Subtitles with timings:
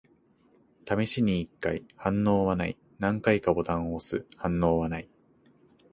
[0.83, 1.85] 試しに一回。
[1.95, 2.75] 反応はない。
[2.97, 4.25] 何回かボタンを押す。
[4.35, 5.07] 反応はない。